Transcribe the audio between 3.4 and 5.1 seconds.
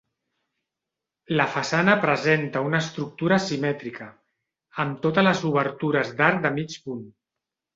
simètrica, amb